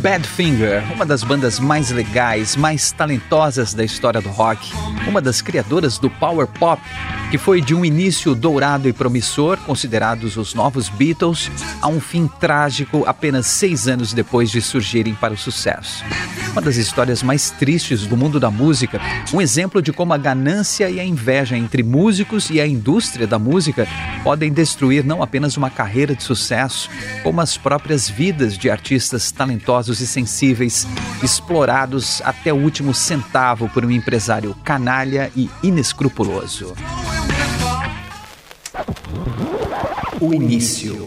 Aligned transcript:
Badfinger, 0.00 0.82
uma 0.94 1.04
das 1.04 1.22
bandas 1.22 1.60
mais 1.60 1.90
legais, 1.90 2.56
mais 2.56 2.90
talentosas 2.90 3.74
da 3.74 3.84
história 3.84 4.18
do 4.18 4.30
rock, 4.30 4.72
uma 5.06 5.20
das 5.20 5.42
criadoras 5.42 5.98
do 5.98 6.08
power 6.08 6.46
pop, 6.46 6.80
que 7.30 7.36
foi 7.36 7.60
de 7.60 7.74
um 7.74 7.84
início 7.84 8.34
dourado 8.34 8.88
e 8.88 8.94
promissor, 8.94 9.58
considerados 9.58 10.38
os 10.38 10.54
novos 10.54 10.88
Beatles, 10.88 11.50
a 11.82 11.88
um 11.88 12.00
fim 12.00 12.26
trágico 12.26 13.04
apenas 13.06 13.46
seis 13.46 13.86
anos 13.86 14.14
depois 14.14 14.50
de 14.50 14.62
surgirem 14.62 15.14
para 15.14 15.34
o 15.34 15.38
sucesso. 15.38 16.02
Uma 16.52 16.62
das 16.62 16.76
histórias 16.76 17.22
mais 17.22 17.50
tristes 17.50 18.06
do 18.06 18.16
mundo 18.16 18.40
da 18.40 18.50
música, 18.50 19.00
um 19.32 19.40
exemplo 19.40 19.82
de 19.82 19.92
como 19.92 20.14
a 20.14 20.18
ganância 20.18 20.88
e 20.90 20.98
a 20.98 21.04
inveja 21.04 21.56
entre 21.56 21.82
músicos 21.82 22.50
e 22.50 22.60
a 22.60 22.66
indústria 22.66 23.26
da 23.26 23.38
música 23.38 23.86
podem 24.24 24.52
destruir 24.52 25.04
não 25.04 25.22
apenas 25.22 25.56
uma 25.56 25.70
carreira 25.70 26.14
de 26.14 26.22
sucesso, 26.22 26.90
como 27.22 27.40
as 27.40 27.56
próprias 27.56 28.08
vidas 28.08 28.58
de 28.58 28.68
artistas 28.68 29.30
talentosos 29.30 29.89
e 29.98 30.06
sensíveis, 30.06 30.86
explorados 31.22 32.22
até 32.24 32.52
o 32.52 32.56
último 32.56 32.94
centavo 32.94 33.68
por 33.70 33.84
um 33.84 33.90
empresário 33.90 34.54
canalha 34.62 35.32
e 35.34 35.50
inescrupuloso. 35.64 36.74
O 40.20 40.32
início. 40.32 41.06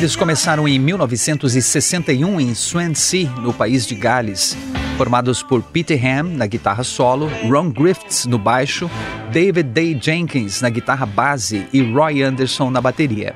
Eles 0.00 0.16
começaram 0.16 0.66
em 0.66 0.78
1961 0.78 2.40
em 2.40 2.54
Swansea, 2.54 3.28
no 3.32 3.52
país 3.52 3.86
de 3.86 3.94
Gales, 3.94 4.56
formados 4.96 5.42
por 5.42 5.62
Peter 5.62 6.00
Ham 6.02 6.22
na 6.22 6.46
guitarra 6.46 6.82
solo, 6.82 7.30
Ron 7.46 7.70
Griffiths 7.70 8.24
no 8.24 8.38
baixo, 8.38 8.90
David 9.32 9.70
Day 9.70 9.96
Jenkins 10.00 10.60
na 10.60 10.68
guitarra 10.68 11.06
base 11.06 11.66
e 11.72 11.80
Roy 11.80 12.20
Anderson 12.20 12.68
na 12.68 12.80
bateria. 12.80 13.34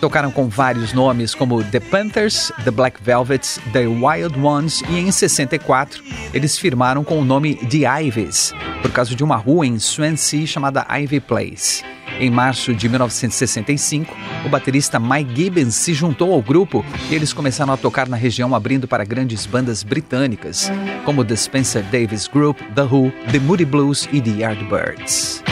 Tocaram 0.00 0.30
com 0.30 0.48
vários 0.48 0.92
nomes 0.92 1.34
como 1.34 1.62
The 1.62 1.78
Panthers, 1.78 2.52
The 2.64 2.70
Black 2.70 3.02
Velvets, 3.02 3.60
The 3.72 3.86
Wild 3.86 4.38
Ones 4.40 4.82
e 4.88 4.98
em 4.98 5.10
64 5.10 6.02
eles 6.34 6.58
firmaram 6.58 7.04
com 7.04 7.18
o 7.18 7.24
nome 7.24 7.54
The 7.54 8.02
Ivies, 8.02 8.52
por 8.82 8.90
causa 8.92 9.14
de 9.14 9.22
uma 9.22 9.36
rua 9.36 9.66
em 9.66 9.78
Swansea 9.78 10.46
chamada 10.46 10.84
Ivy 10.88 11.20
Place. 11.20 11.84
Em 12.20 12.30
março 12.30 12.74
de 12.74 12.88
1965, 12.88 14.16
o 14.44 14.48
baterista 14.48 14.98
Mike 14.98 15.34
Gibbons 15.34 15.74
se 15.74 15.94
juntou 15.94 16.32
ao 16.32 16.42
grupo 16.42 16.84
e 17.10 17.14
eles 17.14 17.32
começaram 17.32 17.72
a 17.72 17.76
tocar 17.76 18.08
na 18.08 18.16
região 18.16 18.54
abrindo 18.54 18.88
para 18.88 19.04
grandes 19.04 19.46
bandas 19.46 19.82
britânicas, 19.82 20.70
como 21.04 21.24
The 21.24 21.36
Spencer 21.36 21.84
Davis 21.84 22.26
Group, 22.26 22.58
The 22.74 22.82
Who, 22.82 23.12
The 23.30 23.38
Moody 23.38 23.64
Blues 23.64 24.08
e 24.12 24.20
The 24.20 24.42
Yardbirds. 24.42 25.42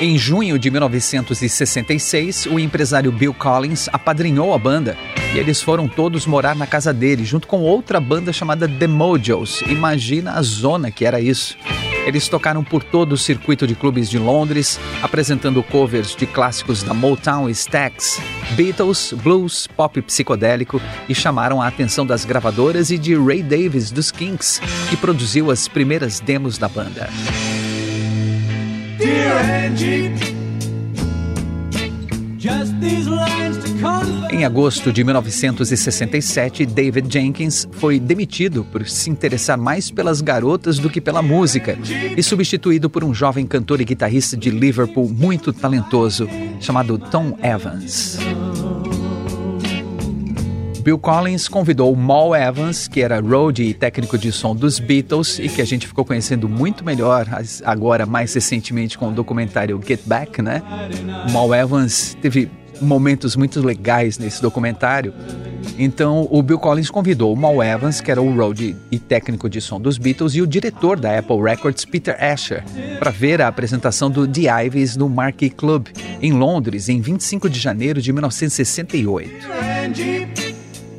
Em 0.00 0.16
junho 0.16 0.56
de 0.60 0.70
1966, 0.70 2.46
o 2.46 2.58
empresário 2.60 3.10
Bill 3.10 3.34
Collins 3.34 3.88
apadrinhou 3.92 4.54
a 4.54 4.58
banda 4.58 4.96
e 5.34 5.38
eles 5.38 5.60
foram 5.60 5.88
todos 5.88 6.24
morar 6.24 6.54
na 6.54 6.68
casa 6.68 6.92
dele, 6.92 7.24
junto 7.24 7.48
com 7.48 7.62
outra 7.62 7.98
banda 7.98 8.32
chamada 8.32 8.68
The 8.68 8.86
Mojos. 8.86 9.60
Imagina 9.62 10.34
a 10.34 10.42
zona 10.42 10.92
que 10.92 11.04
era 11.04 11.20
isso. 11.20 11.56
Eles 12.08 12.26
tocaram 12.26 12.64
por 12.64 12.82
todo 12.82 13.12
o 13.12 13.18
circuito 13.18 13.66
de 13.66 13.74
clubes 13.74 14.08
de 14.08 14.18
Londres, 14.18 14.80
apresentando 15.02 15.62
covers 15.62 16.16
de 16.16 16.24
clássicos 16.26 16.82
da 16.82 16.94
Motown 16.94 17.50
e 17.50 17.52
Stax, 17.52 18.18
Beatles, 18.52 19.12
blues, 19.12 19.66
pop 19.66 20.00
psicodélico 20.00 20.80
e 21.06 21.14
chamaram 21.14 21.60
a 21.60 21.66
atenção 21.66 22.06
das 22.06 22.24
gravadoras 22.24 22.90
e 22.90 22.96
de 22.96 23.14
Ray 23.14 23.42
Davis 23.42 23.90
dos 23.90 24.10
Kinks, 24.10 24.58
que 24.88 24.96
produziu 24.96 25.50
as 25.50 25.68
primeiras 25.68 26.18
demos 26.18 26.56
da 26.56 26.66
banda. 26.66 27.10
Em 34.38 34.44
agosto 34.44 34.92
de 34.92 35.02
1967, 35.02 36.64
David 36.64 37.12
Jenkins 37.12 37.66
foi 37.72 37.98
demitido 37.98 38.62
por 38.62 38.86
se 38.86 39.10
interessar 39.10 39.58
mais 39.58 39.90
pelas 39.90 40.20
garotas 40.20 40.78
do 40.78 40.88
que 40.88 41.00
pela 41.00 41.20
música 41.20 41.76
e 42.16 42.22
substituído 42.22 42.88
por 42.88 43.02
um 43.02 43.12
jovem 43.12 43.44
cantor 43.44 43.80
e 43.80 43.84
guitarrista 43.84 44.36
de 44.36 44.50
Liverpool 44.50 45.08
muito 45.08 45.52
talentoso 45.52 46.28
chamado 46.60 46.96
Tom 46.98 47.36
Evans. 47.42 48.20
Bill 50.84 50.98
Collins 50.98 51.48
convidou 51.48 51.94
Mal 51.96 52.34
Evans, 52.34 52.86
que 52.86 53.02
era 53.02 53.20
roadie 53.20 53.70
e 53.70 53.74
técnico 53.74 54.16
de 54.16 54.30
som 54.30 54.54
dos 54.54 54.78
Beatles 54.78 55.40
e 55.40 55.48
que 55.48 55.60
a 55.60 55.66
gente 55.66 55.86
ficou 55.86 56.04
conhecendo 56.04 56.48
muito 56.48 56.84
melhor 56.84 57.26
agora, 57.64 58.06
mais 58.06 58.32
recentemente, 58.32 58.96
com 58.96 59.08
o 59.08 59.12
documentário 59.12 59.78
Get 59.84 60.00
Back, 60.06 60.40
né? 60.40 60.62
Mal 61.32 61.52
Evans 61.52 62.16
teve 62.22 62.48
momentos 62.80 63.36
muito 63.36 63.60
legais 63.60 64.18
nesse 64.18 64.42
documentário. 64.42 65.14
Então, 65.78 66.26
o 66.30 66.42
Bill 66.42 66.58
Collins 66.58 66.90
convidou 66.90 67.32
o 67.32 67.36
Mal 67.36 67.62
Evans, 67.62 68.00
que 68.00 68.10
era 68.10 68.20
o 68.20 68.34
roadie 68.34 68.76
e 68.90 68.98
técnico 68.98 69.48
de 69.48 69.60
som 69.60 69.80
dos 69.80 69.98
Beatles, 69.98 70.34
e 70.34 70.42
o 70.42 70.46
diretor 70.46 70.98
da 70.98 71.18
Apple 71.18 71.40
Records, 71.40 71.84
Peter 71.84 72.16
Asher, 72.22 72.64
para 72.98 73.10
ver 73.10 73.40
a 73.40 73.48
apresentação 73.48 74.10
do 74.10 74.26
The 74.26 74.64
Ivies 74.64 74.96
no 74.96 75.08
Marquee 75.08 75.50
Club, 75.50 75.88
em 76.20 76.32
Londres, 76.32 76.88
em 76.88 77.00
25 77.00 77.48
de 77.48 77.60
janeiro 77.60 78.02
de 78.02 78.12
1968. 78.12 80.47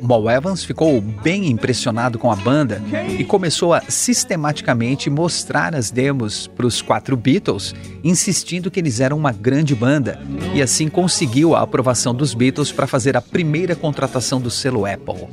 Mal 0.02 0.28
Evans 0.30 0.64
ficou 0.64 1.00
bem 1.00 1.46
impressionado 1.50 2.18
com 2.18 2.30
a 2.30 2.36
banda 2.36 2.82
e 3.18 3.24
começou 3.24 3.74
a 3.74 3.82
sistematicamente 3.88 5.08
mostrar 5.08 5.74
as 5.74 5.90
demos 5.90 6.46
para 6.46 6.66
os 6.66 6.82
quatro 6.82 7.16
Beatles, 7.16 7.74
insistindo 8.02 8.70
que 8.70 8.80
eles 8.80 9.00
eram 9.00 9.16
uma 9.16 9.32
grande 9.32 9.74
banda, 9.74 10.20
e 10.54 10.62
assim 10.62 10.88
conseguiu 10.88 11.54
a 11.54 11.62
aprovação 11.62 12.14
dos 12.14 12.34
Beatles 12.34 12.72
para 12.72 12.86
fazer 12.86 13.16
a 13.16 13.22
primeira 13.22 13.76
contratação 13.76 14.40
do 14.40 14.50
selo 14.50 14.84
Apple. 14.84 15.28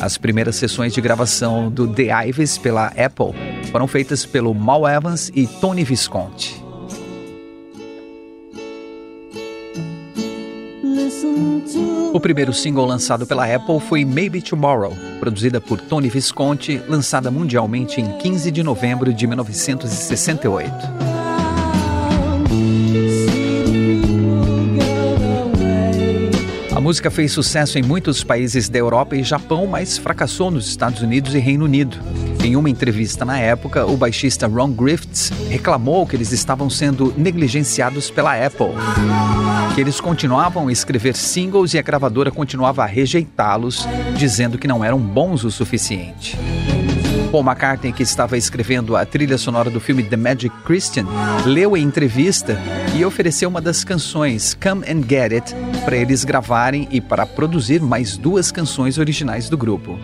As 0.00 0.16
primeiras 0.16 0.56
sessões 0.56 0.92
de 0.92 1.00
gravação 1.00 1.70
do 1.70 1.86
The 1.88 2.28
Ives 2.28 2.58
pela 2.58 2.86
Apple 2.86 3.34
foram 3.70 3.86
feitas 3.86 4.24
pelo 4.24 4.54
Mal 4.54 4.88
Evans 4.88 5.30
e 5.34 5.46
Tony 5.46 5.84
Visconti. 5.84 6.63
O 12.14 12.20
primeiro 12.20 12.52
single 12.52 12.86
lançado 12.86 13.26
pela 13.26 13.44
Apple 13.52 13.80
foi 13.80 14.04
Maybe 14.04 14.40
Tomorrow, 14.40 14.96
produzida 15.18 15.60
por 15.60 15.80
Tony 15.80 16.08
Visconti, 16.08 16.80
lançada 16.86 17.28
mundialmente 17.28 18.00
em 18.00 18.18
15 18.18 18.52
de 18.52 18.62
novembro 18.62 19.12
de 19.12 19.26
1968. 19.26 20.72
A 26.76 26.80
música 26.80 27.10
fez 27.10 27.32
sucesso 27.32 27.80
em 27.80 27.82
muitos 27.82 28.22
países 28.22 28.68
da 28.68 28.78
Europa 28.78 29.16
e 29.16 29.24
Japão, 29.24 29.66
mas 29.66 29.98
fracassou 29.98 30.52
nos 30.52 30.68
Estados 30.68 31.02
Unidos 31.02 31.34
e 31.34 31.40
Reino 31.40 31.64
Unido. 31.64 31.98
Em 32.44 32.56
uma 32.56 32.68
entrevista 32.68 33.24
na 33.24 33.38
época, 33.38 33.86
o 33.86 33.96
baixista 33.96 34.46
Ron 34.46 34.70
Griffiths 34.70 35.32
reclamou 35.48 36.06
que 36.06 36.14
eles 36.14 36.30
estavam 36.30 36.68
sendo 36.68 37.12
negligenciados 37.16 38.10
pela 38.10 38.34
Apple 38.34 38.74
que 39.74 39.80
eles 39.80 40.00
continuavam 40.00 40.68
a 40.68 40.72
escrever 40.72 41.16
singles 41.16 41.74
e 41.74 41.78
a 41.78 41.82
gravadora 41.82 42.30
continuava 42.30 42.84
a 42.84 42.86
rejeitá-los, 42.86 43.88
dizendo 44.16 44.56
que 44.56 44.68
não 44.68 44.84
eram 44.84 45.00
bons 45.00 45.42
o 45.42 45.50
suficiente. 45.50 46.38
Paul 47.32 47.42
McCartney, 47.42 47.92
que 47.92 48.04
estava 48.04 48.38
escrevendo 48.38 48.96
a 48.96 49.04
trilha 49.04 49.36
sonora 49.36 49.68
do 49.68 49.80
filme 49.80 50.04
The 50.04 50.16
Magic 50.16 50.54
Christian, 50.64 51.06
leu 51.44 51.74
a 51.74 51.78
entrevista 51.80 52.56
e 52.94 53.04
ofereceu 53.04 53.48
uma 53.48 53.60
das 53.60 53.82
canções, 53.82 54.54
Come 54.54 54.84
and 54.88 55.02
Get 55.08 55.32
It, 55.32 55.54
para 55.84 55.96
eles 55.96 56.22
gravarem 56.22 56.86
e 56.92 57.00
para 57.00 57.26
produzir 57.26 57.80
mais 57.80 58.16
duas 58.16 58.52
canções 58.52 58.96
originais 58.96 59.48
do 59.48 59.58
grupo. 59.58 59.98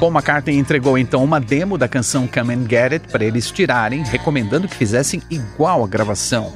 Paul 0.00 0.10
McCartney 0.10 0.56
entregou 0.56 0.96
então 0.96 1.22
uma 1.22 1.38
demo 1.38 1.76
da 1.76 1.86
canção 1.86 2.26
Come 2.26 2.54
and 2.54 2.66
Get 2.66 2.92
It 2.92 3.08
para 3.08 3.22
eles 3.22 3.50
tirarem, 3.50 4.02
recomendando 4.02 4.66
que 4.66 4.74
fizessem 4.74 5.20
igual 5.28 5.84
a 5.84 5.86
gravação. 5.86 6.54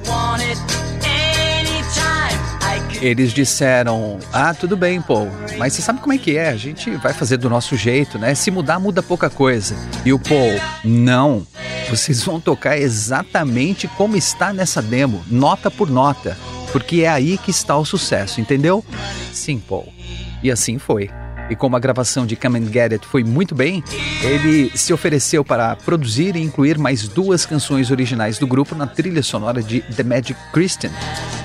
Eles 2.99 3.31
disseram: 3.31 4.17
Ah, 4.33 4.51
tudo 4.51 4.75
bem, 4.75 4.99
Paul, 4.99 5.29
mas 5.59 5.73
você 5.73 5.83
sabe 5.83 6.01
como 6.01 6.13
é 6.13 6.17
que 6.17 6.35
é? 6.35 6.49
A 6.49 6.57
gente 6.57 6.89
vai 6.95 7.13
fazer 7.13 7.37
do 7.37 7.47
nosso 7.47 7.77
jeito, 7.77 8.17
né? 8.17 8.33
Se 8.33 8.49
mudar, 8.49 8.79
muda 8.79 9.03
pouca 9.03 9.29
coisa. 9.29 9.75
E 10.03 10.11
o 10.11 10.17
Paul: 10.17 10.59
Não, 10.83 11.45
vocês 11.87 12.23
vão 12.23 12.39
tocar 12.39 12.79
exatamente 12.79 13.87
como 13.89 14.17
está 14.17 14.51
nessa 14.53 14.81
demo, 14.81 15.23
nota 15.29 15.69
por 15.69 15.87
nota, 15.87 16.35
porque 16.71 17.01
é 17.01 17.09
aí 17.09 17.37
que 17.37 17.51
está 17.51 17.77
o 17.77 17.85
sucesso, 17.85 18.41
entendeu? 18.41 18.83
Sim, 19.31 19.59
Paul. 19.59 19.93
E 20.41 20.49
assim 20.49 20.79
foi. 20.79 21.11
E 21.49 21.55
como 21.55 21.75
a 21.75 21.79
gravação 21.79 22.25
de 22.25 22.35
Come 22.35 22.59
and 22.59 22.71
Get 22.71 22.91
It 22.93 23.07
foi 23.07 23.23
muito 23.23 23.53
bem, 23.53 23.83
ele 24.21 24.71
se 24.75 24.91
ofereceu 24.91 25.45
para 25.45 25.75
produzir 25.75 26.35
e 26.35 26.41
incluir 26.41 26.77
mais 26.77 27.07
duas 27.07 27.45
canções 27.45 27.91
originais 27.91 28.39
do 28.39 28.47
grupo 28.47 28.73
na 28.73 28.87
trilha 28.87 29.21
sonora 29.21 29.61
de 29.61 29.81
The 29.81 30.03
Magic 30.03 30.39
Christian, 30.51 30.91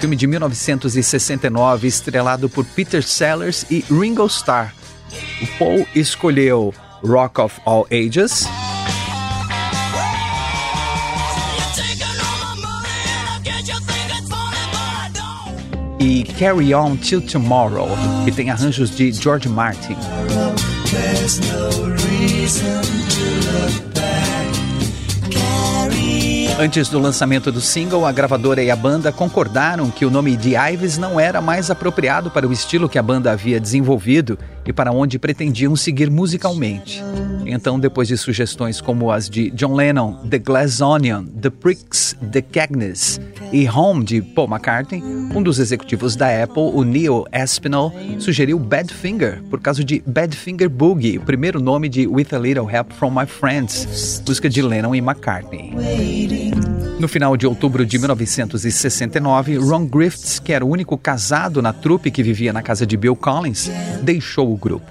filme 0.01 0.17
de 0.17 0.27
1969 0.27 1.87
estrelado 1.87 2.49
por 2.49 2.65
Peter 2.65 3.03
Sellers 3.03 3.67
e 3.71 3.85
Ringo 3.91 4.27
Starr. 4.27 4.73
O 5.43 5.47
Paul 5.59 5.87
escolheu 5.95 6.73
Rock 7.03 7.41
of 7.41 7.61
All 7.67 7.87
Ages, 7.91 8.47
e 16.01 16.25
Carry 16.39 16.75
On 16.75 16.97
Till 16.97 17.21
Tomorrow, 17.21 17.89
que 18.25 18.33
tem 18.33 18.51
arranjos 18.51 18.91
de 18.91 19.13
George 19.13 19.49
Martin. 19.49 19.97
Antes 26.61 26.91
do 26.91 26.99
lançamento 26.99 27.51
do 27.51 27.59
single, 27.59 28.05
a 28.05 28.13
gravadora 28.13 28.63
e 28.63 28.71
a 28.71 28.77
banda 28.77 29.11
concordaram 29.11 29.91
que 29.91 30.05
o 30.05 30.11
nome 30.11 30.37
The 30.37 30.73
Ives 30.73 30.99
não 30.99 31.19
era 31.19 31.41
mais 31.41 31.71
apropriado 31.71 32.31
para 32.31 32.47
o 32.47 32.53
estilo 32.53 32.87
que 32.87 32.99
a 32.99 33.03
banda 33.03 33.33
havia 33.33 33.59
desenvolvido 33.59 34.39
e 34.67 34.71
para 34.71 34.93
onde 34.93 35.19
pretendiam 35.19 35.75
seguir 35.75 36.11
musicalmente. 36.11 37.03
Então, 37.47 37.81
depois 37.81 38.09
de 38.09 38.19
sugestões 38.19 38.79
como 38.79 39.11
as 39.11 39.29
de 39.29 39.51
John 39.53 39.75
Lennon, 39.75 40.29
The 40.29 40.39
Glass 40.39 40.83
Onion, 40.83 41.25
The 41.25 41.49
Pricks, 41.49 42.15
The 42.31 42.43
Cagney 42.43 42.93
e 43.53 43.67
Home 43.69 44.05
de 44.05 44.21
Paul 44.21 44.49
McCartney, 44.49 45.03
um 45.03 45.43
dos 45.43 45.59
executivos 45.59 46.15
da 46.15 46.43
Apple, 46.43 46.73
o 46.75 46.85
Neil 46.85 47.25
Aspinall, 47.33 47.91
sugeriu 48.19 48.59
Badfinger 48.59 49.43
por 49.49 49.61
causa 49.61 49.83
de 49.83 50.03
Badfinger 50.07 50.69
Boogie, 50.69 51.17
o 51.17 51.23
primeiro 51.23 51.59
nome 51.59 51.89
de 51.89 52.07
With 52.07 52.29
a 52.33 52.39
Little 52.39 52.69
Help 52.71 52.93
from 52.93 53.11
My 53.11 53.27
Friends, 53.27 54.23
música 54.27 54.49
de 54.49 54.61
Lennon 54.61 54.95
e 54.95 54.99
McCartney. 54.99 56.50
No 57.01 57.09
final 57.09 57.35
de 57.35 57.47
outubro 57.47 57.87
de 57.87 57.99
1969, 57.99 59.57
Ron 59.57 59.87
Griffiths, 59.87 60.39
que 60.39 60.53
era 60.53 60.63
o 60.63 60.69
único 60.69 60.99
casado 60.99 61.63
na 61.63 61.73
trupe 61.73 62.11
que 62.11 62.23
vivia 62.23 62.53
na 62.53 62.61
casa 62.61 62.87
de 62.87 62.95
Bill 62.95 63.17
Collins, 63.17 63.71
deixou 64.03 64.53
o 64.53 64.57
grupo. 64.57 64.87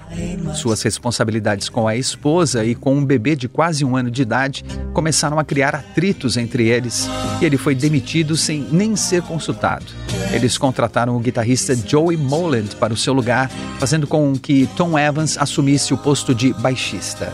Suas 0.54 0.82
responsabilidades 0.82 1.68
com 1.68 1.86
a 1.86 1.94
esposa 1.96 2.64
e 2.64 2.74
com 2.74 2.96
um 2.96 3.04
bebê 3.04 3.36
de 3.36 3.48
quase 3.48 3.84
um 3.84 3.96
ano 3.96 4.10
de 4.10 4.22
idade 4.22 4.64
começaram 4.92 5.38
a 5.38 5.44
criar 5.44 5.74
atritos 5.74 6.36
entre 6.36 6.66
eles 6.66 7.08
e 7.40 7.44
ele 7.44 7.56
foi 7.56 7.76
demitido 7.76 8.36
sem 8.36 8.66
nem 8.72 8.96
ser 8.96 9.22
consultado. 9.22 9.86
Eles 10.32 10.58
contrataram 10.58 11.16
o 11.16 11.20
guitarrista 11.20 11.76
Joey 11.76 12.16
Moland 12.16 12.74
para 12.74 12.92
o 12.92 12.96
seu 12.96 13.12
lugar, 13.12 13.48
fazendo 13.78 14.08
com 14.08 14.36
que 14.36 14.68
Tom 14.76 14.98
Evans 14.98 15.38
assumisse 15.38 15.94
o 15.94 15.98
posto 15.98 16.34
de 16.34 16.52
baixista. 16.54 17.32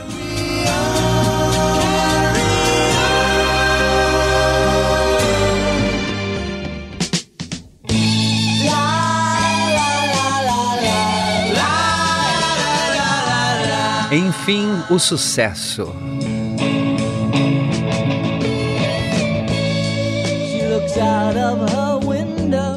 Enfim, 14.16 14.66
o 14.88 14.98
sucesso. 14.98 15.92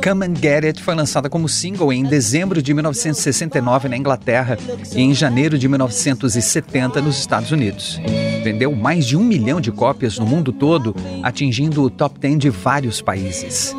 Come 0.04 0.26
and 0.26 0.36
Get 0.36 0.66
It 0.66 0.84
foi 0.84 0.96
lançada 0.96 1.30
como 1.30 1.48
single 1.48 1.94
em 1.94 2.04
dezembro 2.04 2.62
de 2.62 2.74
1969 2.74 3.88
na 3.88 3.96
Inglaterra 3.96 4.58
e 4.94 5.02
em 5.02 5.14
janeiro 5.14 5.58
de 5.58 5.70
1970 5.70 7.02
nos 7.02 7.18
Estados 7.18 7.52
Unidos 7.52 8.02
vendeu 8.40 8.76
mais 8.76 9.06
de 9.06 9.16
um 9.16 9.24
milhão 9.24 9.62
de 9.62 9.72
cópias 9.72 10.18
no 10.18 10.26
mundo 10.26 10.52
todo, 10.52 10.96
atingindo 11.24 11.84
o 11.84 11.90
top 11.90 12.20
10 12.20 12.40
de 12.40 12.50
vários 12.50 13.02
países. 13.02 13.76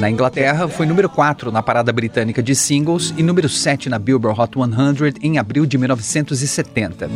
Na 0.00 0.10
Inglaterra, 0.10 0.68
foi 0.68 0.86
número 0.86 1.08
4 1.08 1.50
na 1.50 1.62
parada 1.62 1.92
britânica 1.92 2.42
de 2.42 2.54
singles 2.54 3.14
e 3.16 3.22
número 3.22 3.48
7 3.48 3.88
na 3.88 3.98
Billboard 3.98 4.40
Hot 4.40 4.52
100 4.54 5.14
em 5.22 5.38
abril 5.38 5.66
de 5.66 5.76
1970. 5.78 7.08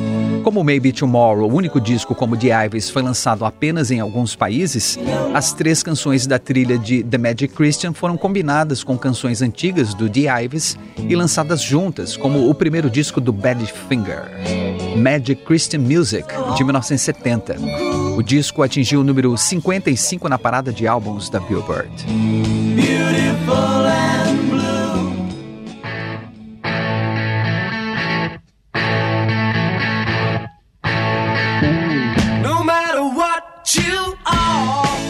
Como 0.43 0.65
Maybe 0.65 0.93
Tomorrow, 0.93 1.50
o 1.50 1.55
único 1.55 1.81
disco 1.81 2.15
como 2.15 2.37
The 2.37 2.67
Ives, 2.67 2.91
foi 2.91 3.03
lançado 3.03 3.44
apenas 3.44 3.91
em 3.91 4.01
alguns 4.01 4.35
países, 4.35 4.99
as 5.35 5.53
três 5.53 5.83
canções 5.83 6.27
da 6.27 6.39
trilha 6.39 6.79
de 6.79 7.03
The 7.03 7.19
Magic 7.19 7.49
Christian 7.55 7.93
foram 7.93 8.17
combinadas 8.17 8.83
com 8.83 8.97
canções 8.97 9.43
antigas 9.43 9.94
do 9.94 10.09
The 10.09 10.44
Ives 10.44 10.79
e 10.99 11.15
lançadas 11.15 11.62
juntas, 11.62 12.17
como 12.17 12.49
o 12.49 12.55
primeiro 12.55 12.91
disco 12.91 13.21
do 13.21 13.33
Badfinger, 13.33 14.31
Magic 14.97 15.44
Christian 15.44 15.81
Music, 15.81 16.27
de 16.56 16.65
1970. 16.65 16.88
1970. 16.88 17.56
O 18.17 18.23
disco 18.23 18.62
atingiu 18.62 19.00
o 19.00 19.05
número 19.05 19.37
55 19.37 20.29
na 20.29 20.38
parada 20.38 20.73
de 20.73 20.87
álbuns 20.87 21.29
da 21.29 21.38
Billboard. 21.40 22.06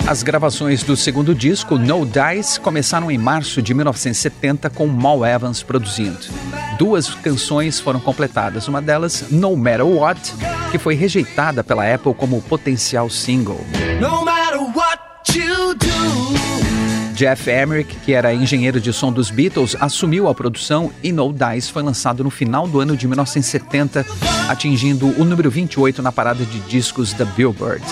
As 0.06 0.22
gravações 0.22 0.82
do 0.82 0.96
segundo 0.96 1.34
disco, 1.34 1.76
No 1.76 2.06
Dice, 2.06 2.58
começaram 2.58 3.10
em 3.10 3.19
março 3.19 3.60
de 3.60 3.74
1970 3.74 4.70
com 4.70 4.86
Mal 4.86 5.24
Evans 5.24 5.62
produzindo. 5.62 6.19
Duas 6.78 7.14
canções 7.14 7.78
foram 7.78 8.00
completadas, 8.00 8.69
uma 8.69 8.81
delas, 8.81 9.26
No 9.31 9.54
Matter 9.54 9.86
What, 9.86 10.32
que 10.70 10.79
foi 10.79 10.94
rejeitada 10.94 11.65
pela 11.65 11.93
Apple 11.93 12.15
como 12.15 12.43
potencial 12.43 13.09
single. 13.09 13.61
Jeff 17.19 17.51
Emerick, 17.51 17.96
que 17.96 18.13
era 18.13 18.32
engenheiro 18.32 18.81
de 18.81 18.93
som 18.93 19.13
dos 19.13 19.29
Beatles, 19.29 19.77
assumiu 19.81 20.29
a 20.29 20.34
produção 20.34 20.93
e 21.03 21.10
No 21.10 21.32
Dice 21.32 21.72
foi 21.72 21.82
lançado 21.82 22.22
no 22.22 22.31
final 22.31 22.69
do 22.69 22.79
ano 22.79 22.96
de 22.96 23.08
1970, 23.08 24.06
atingindo 24.48 25.08
o 25.20 25.25
número 25.25 25.51
28 25.51 26.01
na 26.01 26.13
parada 26.13 26.44
de 26.44 26.60
discos 26.60 27.13
da 27.13 27.25
Billboard. 27.25 27.82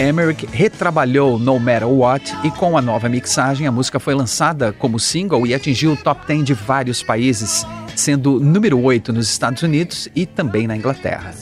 Emmerich 0.00 0.46
retrabalhou 0.50 1.38
No 1.38 1.60
Matter 1.60 1.86
What 1.86 2.34
e 2.44 2.50
com 2.50 2.78
a 2.78 2.80
nova 2.80 3.06
mixagem 3.06 3.66
a 3.66 3.72
música 3.72 4.00
foi 4.00 4.14
lançada 4.14 4.72
como 4.72 4.98
single 4.98 5.46
e 5.46 5.52
atingiu 5.52 5.92
o 5.92 5.96
top 5.98 6.26
10 6.26 6.44
de 6.44 6.54
vários 6.54 7.02
países, 7.02 7.66
sendo 8.00 8.40
número 8.40 8.80
8 8.80 9.12
nos 9.12 9.30
Estados 9.30 9.62
Unidos 9.62 10.08
e 10.16 10.24
também 10.24 10.66
na 10.66 10.76
Inglaterra. 10.76 11.34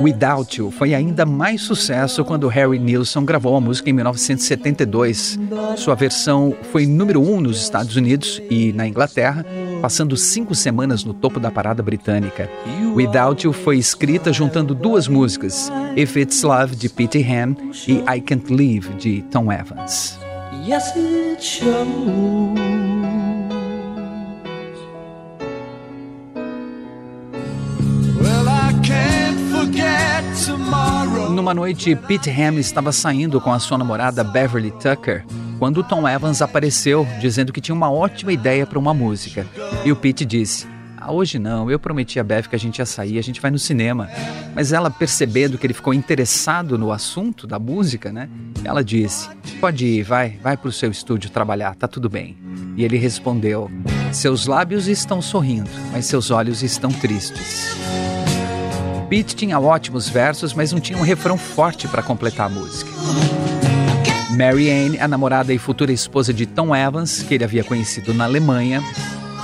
Without 0.00 0.58
You 0.58 0.70
foi 0.70 0.94
ainda 0.94 1.24
mais 1.24 1.62
sucesso 1.62 2.24
quando 2.24 2.48
Harry 2.48 2.78
Nilsson 2.78 3.24
gravou 3.24 3.56
a 3.56 3.60
música 3.60 3.90
em 3.90 3.92
1972. 3.92 5.38
Sua 5.76 5.94
versão 5.94 6.54
foi 6.72 6.86
número 6.86 7.22
um 7.22 7.40
nos 7.40 7.60
Estados 7.62 7.94
Unidos 7.96 8.42
e 8.50 8.72
na 8.72 8.86
Inglaterra, 8.86 9.44
passando 9.84 10.16
cinco 10.16 10.54
semanas 10.54 11.04
no 11.04 11.12
topo 11.12 11.38
da 11.38 11.50
parada 11.50 11.82
britânica. 11.82 12.48
Without 12.94 13.44
You 13.44 13.52
foi 13.52 13.76
escrita 13.76 14.32
juntando 14.32 14.74
duas 14.74 15.06
músicas, 15.06 15.70
If 15.94 16.16
It's 16.16 16.42
Love, 16.42 16.74
de 16.74 16.88
Pete 16.88 17.22
Ham, 17.22 17.54
e 17.86 18.02
I 18.10 18.18
Can't 18.22 18.50
Live, 18.50 18.94
de 18.94 19.20
Tom 19.30 19.52
Evans. 19.52 20.18
Yes, 20.66 20.90
it 20.96 21.44
shows. 21.44 21.84
Numa 31.30 31.52
noite, 31.52 31.94
Pete 31.94 32.30
Ham 32.30 32.58
estava 32.58 32.90
saindo 32.90 33.38
com 33.38 33.52
a 33.52 33.58
sua 33.58 33.76
namorada 33.76 34.24
Beverly 34.24 34.70
Tucker 34.70 35.26
quando 35.64 35.82
Tom 35.82 36.06
Evans 36.06 36.42
apareceu 36.42 37.08
dizendo 37.18 37.50
que 37.50 37.58
tinha 37.58 37.74
uma 37.74 37.90
ótima 37.90 38.30
ideia 38.30 38.66
para 38.66 38.78
uma 38.78 38.92
música. 38.92 39.46
E 39.82 39.90
o 39.90 39.96
Pete 39.96 40.22
disse: 40.22 40.66
Ah, 40.94 41.10
hoje 41.10 41.38
não, 41.38 41.70
eu 41.70 41.78
prometi 41.78 42.20
a 42.20 42.22
Bev 42.22 42.48
que 42.48 42.54
a 42.54 42.58
gente 42.58 42.80
ia 42.80 42.84
sair, 42.84 43.18
a 43.18 43.22
gente 43.22 43.40
vai 43.40 43.50
no 43.50 43.58
cinema. 43.58 44.10
Mas 44.54 44.74
ela, 44.74 44.90
percebendo 44.90 45.56
que 45.56 45.66
ele 45.66 45.72
ficou 45.72 45.94
interessado 45.94 46.76
no 46.76 46.92
assunto 46.92 47.46
da 47.46 47.58
música, 47.58 48.12
né? 48.12 48.28
Ela 48.62 48.84
disse: 48.84 49.30
Pode 49.58 49.86
ir, 49.86 50.02
vai, 50.02 50.38
vai 50.42 50.54
pro 50.54 50.70
seu 50.70 50.90
estúdio 50.90 51.30
trabalhar, 51.30 51.74
tá 51.74 51.88
tudo 51.88 52.10
bem. 52.10 52.36
E 52.76 52.84
ele 52.84 52.98
respondeu: 52.98 53.70
Seus 54.12 54.46
lábios 54.46 54.86
estão 54.86 55.22
sorrindo, 55.22 55.70
mas 55.92 56.04
seus 56.04 56.30
olhos 56.30 56.62
estão 56.62 56.90
tristes. 56.92 57.74
Pete 59.08 59.34
tinha 59.34 59.58
ótimos 59.58 60.10
versos, 60.10 60.52
mas 60.52 60.72
não 60.72 60.78
tinha 60.80 60.98
um 60.98 61.02
refrão 61.02 61.38
forte 61.38 61.88
para 61.88 62.02
completar 62.02 62.48
a 62.48 62.50
música. 62.50 62.90
Mary 64.34 64.68
Ann, 64.68 64.96
a 65.00 65.06
namorada 65.06 65.52
e 65.52 65.58
futura 65.58 65.92
esposa 65.92 66.34
de 66.34 66.44
Tom 66.44 66.74
Evans, 66.74 67.22
que 67.22 67.34
ele 67.34 67.44
havia 67.44 67.62
conhecido 67.62 68.12
na 68.12 68.24
Alemanha, 68.24 68.82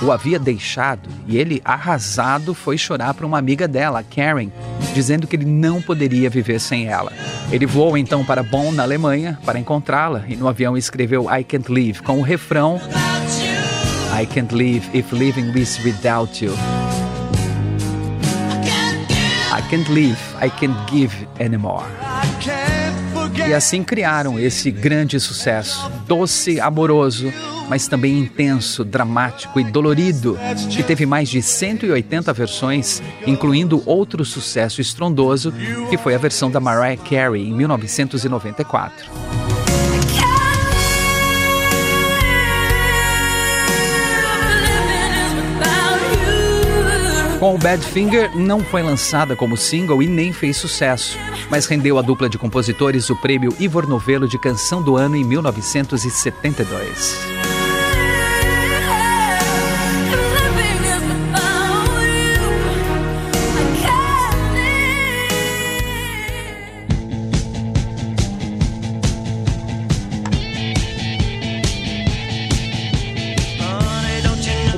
o 0.01 0.11
havia 0.11 0.37
deixado 0.37 1.07
e 1.27 1.37
ele, 1.37 1.61
arrasado, 1.63 2.53
foi 2.53 2.77
chorar 2.77 3.13
para 3.13 3.25
uma 3.25 3.37
amiga 3.37 3.67
dela, 3.67 4.03
Karen, 4.03 4.49
dizendo 4.93 5.27
que 5.27 5.35
ele 5.35 5.45
não 5.45 5.81
poderia 5.81 6.29
viver 6.29 6.59
sem 6.59 6.87
ela. 6.87 7.13
Ele 7.51 7.65
voou 7.65 7.97
então 7.97 8.25
para 8.25 8.43
Bonn, 8.43 8.71
na 8.71 8.83
Alemanha, 8.83 9.39
para 9.45 9.59
encontrá-la 9.59 10.23
e 10.27 10.35
no 10.35 10.47
avião 10.47 10.75
escreveu 10.75 11.27
I 11.33 11.43
Can't 11.43 11.71
Live 11.71 12.01
com 12.01 12.19
o 12.19 12.21
refrão 12.21 12.79
I 14.13 14.25
can't 14.25 14.53
live 14.53 14.85
if 14.93 15.13
living 15.13 15.57
is 15.57 15.81
without 15.85 16.43
you. 16.43 16.53
I 19.53 19.61
can't 19.69 19.89
live, 19.89 20.19
I 20.41 20.49
can't 20.49 20.75
give 20.91 21.15
anymore. 21.39 21.85
E 23.35 23.53
assim 23.53 23.83
criaram 23.83 24.39
esse 24.39 24.69
grande 24.71 25.19
sucesso, 25.19 25.89
doce, 26.07 26.59
amoroso, 26.59 27.31
mas 27.69 27.87
também 27.87 28.19
intenso, 28.19 28.83
dramático 28.83 29.59
e 29.59 29.63
dolorido, 29.63 30.37
que 30.69 30.83
teve 30.83 31.05
mais 31.05 31.29
de 31.29 31.41
180 31.41 32.33
versões, 32.33 33.01
incluindo 33.25 33.81
outro 33.85 34.25
sucesso 34.25 34.81
estrondoso, 34.81 35.53
que 35.89 35.97
foi 35.97 36.13
a 36.13 36.17
versão 36.17 36.51
da 36.51 36.59
Mariah 36.59 36.97
Carey 36.97 37.47
em 37.47 37.53
1994. 37.53 39.40
Com 47.41 47.55
o 47.55 47.57
Badfinger, 47.57 48.37
não 48.37 48.59
foi 48.59 48.83
lançada 48.83 49.35
como 49.35 49.57
single 49.57 50.03
e 50.03 50.07
nem 50.07 50.31
fez 50.31 50.57
sucesso, 50.57 51.17
mas 51.49 51.65
rendeu 51.65 51.97
à 51.97 52.01
dupla 52.03 52.29
de 52.29 52.37
compositores 52.37 53.09
o 53.09 53.15
prêmio 53.15 53.51
Ivor 53.59 53.87
Novello 53.87 54.27
de 54.27 54.37
Canção 54.37 54.79
do 54.79 54.95
Ano 54.95 55.15
em 55.15 55.23
1972. 55.23 57.40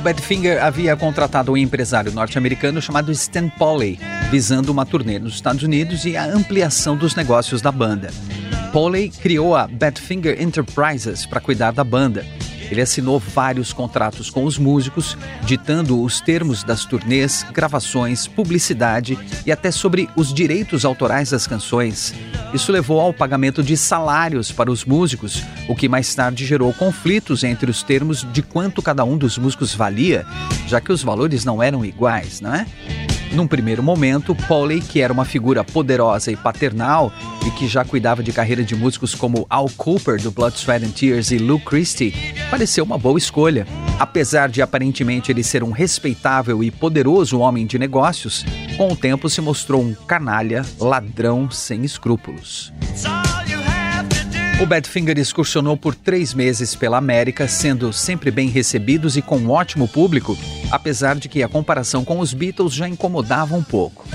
Badfinger 0.04 0.62
havia 0.62 0.94
contratado 0.94 1.52
um 1.52 1.56
empresário 1.56 2.12
norte-americano 2.12 2.78
chamado 2.82 3.10
Stan 3.10 3.48
Polley, 3.48 3.98
visando 4.30 4.70
uma 4.70 4.84
turnê 4.84 5.18
nos 5.18 5.36
Estados 5.36 5.62
Unidos 5.62 6.04
e 6.04 6.14
a 6.14 6.26
ampliação 6.26 6.94
dos 6.94 7.14
negócios 7.14 7.62
da 7.62 7.72
banda. 7.72 8.10
Polley 8.70 9.08
criou 9.08 9.56
a 9.56 9.66
Badfinger 9.66 10.42
Enterprises 10.42 11.24
para 11.24 11.40
cuidar 11.40 11.70
da 11.70 11.82
banda 11.82 12.22
ele 12.70 12.80
assinou 12.80 13.18
vários 13.18 13.72
contratos 13.72 14.30
com 14.30 14.44
os 14.44 14.58
músicos, 14.58 15.16
ditando 15.44 16.02
os 16.02 16.20
termos 16.20 16.62
das 16.62 16.84
turnês, 16.84 17.44
gravações, 17.52 18.26
publicidade 18.26 19.18
e 19.46 19.52
até 19.52 19.70
sobre 19.70 20.08
os 20.16 20.32
direitos 20.32 20.84
autorais 20.84 21.30
das 21.30 21.46
canções. 21.46 22.14
Isso 22.52 22.70
levou 22.70 23.00
ao 23.00 23.12
pagamento 23.12 23.62
de 23.62 23.76
salários 23.76 24.52
para 24.52 24.70
os 24.70 24.84
músicos, 24.84 25.42
o 25.68 25.74
que 25.74 25.88
mais 25.88 26.14
tarde 26.14 26.46
gerou 26.46 26.72
conflitos 26.72 27.42
entre 27.42 27.70
os 27.70 27.82
termos 27.82 28.26
de 28.32 28.42
quanto 28.42 28.82
cada 28.82 29.04
um 29.04 29.18
dos 29.18 29.36
músicos 29.38 29.74
valia, 29.74 30.24
já 30.66 30.80
que 30.80 30.92
os 30.92 31.02
valores 31.02 31.44
não 31.44 31.62
eram 31.62 31.84
iguais, 31.84 32.40
não 32.40 32.54
é? 32.54 32.66
Num 33.34 33.48
primeiro 33.48 33.82
momento, 33.82 34.32
Pauley, 34.32 34.80
que 34.80 35.00
era 35.00 35.12
uma 35.12 35.24
figura 35.24 35.64
poderosa 35.64 36.30
e 36.30 36.36
paternal 36.36 37.12
e 37.44 37.50
que 37.50 37.66
já 37.66 37.84
cuidava 37.84 38.22
de 38.22 38.32
carreira 38.32 38.62
de 38.62 38.76
músicos 38.76 39.12
como 39.12 39.44
Al 39.50 39.68
Cooper 39.76 40.22
do 40.22 40.30
Blood, 40.30 40.56
Sweat 40.56 40.84
and 40.84 40.90
Tears 40.90 41.32
e 41.32 41.38
Lou 41.38 41.58
Christie, 41.58 42.14
pareceu 42.48 42.84
uma 42.84 42.96
boa 42.96 43.18
escolha. 43.18 43.66
Apesar 43.98 44.48
de 44.48 44.62
aparentemente 44.62 45.32
ele 45.32 45.42
ser 45.42 45.64
um 45.64 45.72
respeitável 45.72 46.62
e 46.62 46.70
poderoso 46.70 47.40
homem 47.40 47.66
de 47.66 47.76
negócios, 47.76 48.44
com 48.76 48.92
o 48.92 48.96
tempo 48.96 49.28
se 49.28 49.40
mostrou 49.40 49.82
um 49.82 49.94
canalha, 49.94 50.64
ladrão 50.78 51.50
sem 51.50 51.84
escrúpulos. 51.84 52.72
O 54.60 54.66
Badfinger 54.66 55.18
excursionou 55.18 55.76
por 55.76 55.94
três 55.94 56.32
meses 56.32 56.76
pela 56.76 56.96
América, 56.96 57.48
sendo 57.48 57.92
sempre 57.92 58.30
bem 58.30 58.48
recebidos 58.48 59.16
e 59.16 59.22
com 59.22 59.36
um 59.36 59.50
ótimo 59.50 59.88
público, 59.88 60.38
apesar 60.70 61.16
de 61.16 61.28
que 61.28 61.42
a 61.42 61.48
comparação 61.48 62.04
com 62.04 62.20
os 62.20 62.32
Beatles 62.32 62.72
já 62.72 62.88
incomodava 62.88 63.56
um 63.56 63.62
pouco. 63.62 64.06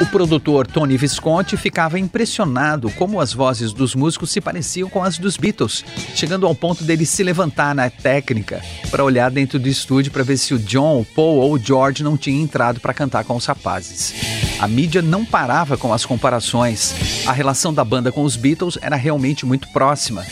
O 0.00 0.06
produtor 0.06 0.66
Tony 0.66 0.96
Visconti 0.96 1.56
ficava 1.56 2.00
impressionado 2.00 2.90
como 2.92 3.20
as 3.20 3.32
vozes 3.32 3.72
dos 3.72 3.94
músicos 3.94 4.30
se 4.30 4.40
pareciam 4.40 4.88
com 4.88 5.04
as 5.04 5.18
dos 5.18 5.36
Beatles, 5.36 5.84
chegando 6.16 6.46
ao 6.46 6.54
ponto 6.54 6.82
dele 6.82 7.06
se 7.06 7.22
levantar 7.22 7.74
na 7.74 7.88
técnica 7.88 8.60
para 8.90 9.04
olhar 9.04 9.30
dentro 9.30 9.58
do 9.58 9.68
estúdio 9.68 10.10
para 10.10 10.24
ver 10.24 10.38
se 10.38 10.52
o 10.52 10.58
John, 10.58 11.00
o 11.00 11.04
Paul 11.04 11.36
ou 11.36 11.52
o 11.52 11.58
George 11.58 12.02
não 12.02 12.16
tinham 12.16 12.42
entrado 12.42 12.80
para 12.80 12.94
cantar 12.94 13.24
com 13.24 13.36
os 13.36 13.46
rapazes. 13.46 14.33
A 14.58 14.68
mídia 14.68 15.02
não 15.02 15.24
parava 15.24 15.76
com 15.76 15.92
as 15.92 16.06
comparações. 16.06 17.26
A 17.26 17.32
relação 17.32 17.72
da 17.72 17.84
banda 17.84 18.12
com 18.12 18.22
os 18.22 18.36
Beatles 18.36 18.78
era 18.80 18.96
realmente 18.96 19.44
muito 19.44 19.68
próxima 19.68 20.24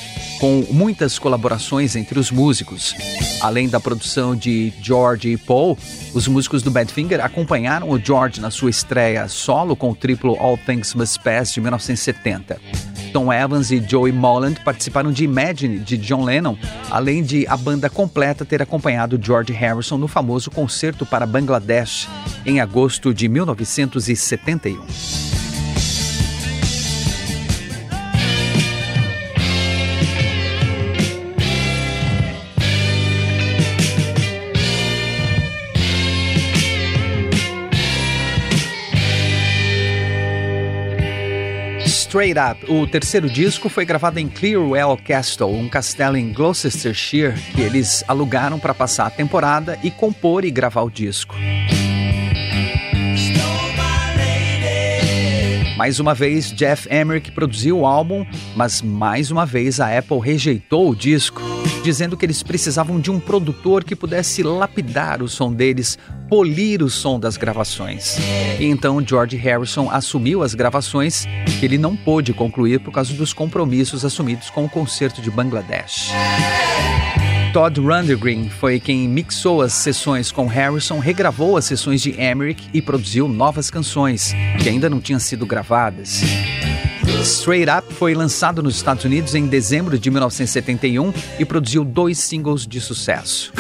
com 0.43 0.67
muitas 0.73 1.21
colaborações 1.21 1.95
entre 1.95 2.19
os 2.19 2.33
músicos. 2.33 2.97
Além 3.41 3.69
da 3.69 3.79
produção 3.79 4.35
de 4.35 4.73
George 4.83 5.29
e 5.29 5.37
Paul, 5.37 5.79
os 6.13 6.27
músicos 6.27 6.65
do 6.65 6.71
Badfinger 6.71 7.25
acompanharam 7.25 7.89
o 7.89 7.97
George 7.97 8.41
na 8.41 8.51
sua 8.51 8.69
estreia 8.69 9.29
solo 9.29 9.77
com 9.77 9.91
o 9.91 9.95
triplo 9.95 10.37
All 10.41 10.59
Things 10.59 10.95
Must 10.97 11.21
Pass 11.21 11.53
de 11.53 11.61
1970. 11.61 12.92
Tom 13.13 13.33
Evans 13.33 13.71
e 13.71 13.83
Joey 13.87 14.13
Molland 14.13 14.61
participaram 14.65 15.13
de 15.13 15.25
Imagine 15.25 15.79
de 15.79 15.99
John 15.99 16.25
Lennon, 16.25 16.57
além 16.91 17.23
de 17.23 17.47
a 17.47 17.57
banda 17.57 17.91
completa 17.91 18.45
ter 18.45 18.63
acompanhado 18.63 19.21
George 19.23 19.53
Harrison 19.53 19.99
no 19.99 20.09
famoso 20.09 20.51
concerto 20.51 21.05
para 21.05 21.27
Bangladesh 21.27 22.09
em 22.47 22.61
agosto 22.61 23.13
de 23.13 23.29
1971. 23.29 25.32
Straight 42.13 42.39
Up, 42.39 42.71
o 42.71 42.87
terceiro 42.87 43.27
disco, 43.27 43.71
foi 43.71 43.87
gravado 43.87 44.19
em 44.19 44.29
Clearwell 44.29 44.99
Castle, 45.03 45.51
um 45.51 45.67
castelo 45.67 46.15
em 46.15 46.31
Gloucestershire 46.31 47.33
que 47.55 47.63
eles 47.63 48.05
alugaram 48.07 48.59
para 48.59 48.75
passar 48.75 49.07
a 49.07 49.11
temporada 49.11 49.79
e 49.83 49.91
compor 49.91 50.45
e 50.45 50.51
gravar 50.51 50.83
o 50.83 50.91
disco. 50.91 51.35
Mais 55.75 55.99
uma 55.99 56.13
vez, 56.13 56.53
Jeff 56.53 56.87
Emerick 56.95 57.33
produziu 57.33 57.79
o 57.79 57.87
álbum, 57.87 58.27
mas 58.55 58.83
mais 58.83 59.31
uma 59.31 59.47
vez 59.47 59.81
a 59.81 59.99
Apple 59.99 60.21
rejeitou 60.21 60.91
o 60.91 60.95
disco, 60.95 61.41
dizendo 61.83 62.15
que 62.15 62.27
eles 62.27 62.43
precisavam 62.43 63.01
de 63.01 63.11
um 63.11 63.19
produtor 63.19 63.83
que 63.85 63.97
pudesse 63.97 64.43
lapidar 64.43 65.23
o 65.23 65.29
som 65.29 65.51
deles 65.51 65.99
polir 66.29 66.83
o 66.83 66.91
som 66.91 67.19
das 67.19 67.37
gravações. 67.37 68.19
E 68.61 68.67
então 68.67 69.05
George 69.05 69.37
Harrison 69.37 69.91
assumiu 69.91 70.43
as 70.43 70.55
gravações 70.55 71.27
que 71.63 71.67
ele 71.67 71.79
não 71.79 71.95
pôde 71.95 72.33
concluir 72.33 72.81
por 72.81 72.91
causa 72.91 73.15
dos 73.15 73.33
compromissos 73.33 74.05
assumidos 74.05 74.51
com 74.51 74.65
o 74.65 74.69
concerto 74.69 75.23
de 75.23 75.31
Bangladesh. 75.31 76.11
Todd 77.53 77.79
Rundgren 77.79 78.49
foi 78.49 78.81
quem 78.81 79.09
mixou 79.09 79.63
as 79.63 79.73
sessões 79.73 80.33
com 80.33 80.49
Harrison, 80.49 80.99
regravou 80.99 81.57
as 81.57 81.65
sessões 81.65 82.03
de 82.03 82.21
Emmerich 82.21 82.69
e 82.75 82.83
produziu 82.83 83.29
novas 83.29 83.71
canções 83.71 84.35
que 84.61 84.69
ainda 84.69 84.91
não 84.91 85.01
tinham 85.01 85.21
sido 85.21 85.47
gravadas. 85.47 86.23
Straight 87.23 87.71
Up 87.71 87.95
foi 87.95 88.13
lançado 88.13 88.61
nos 88.61 88.75
Estados 88.75 89.05
Unidos 89.05 89.37
em 89.37 89.47
dezembro 89.47 89.97
de 89.97 90.11
1971 90.11 91.15
e 91.39 91.45
produziu 91.45 91.85
dois 91.85 92.19
singles 92.19 92.67
de 92.67 92.81
sucesso. 92.81 93.53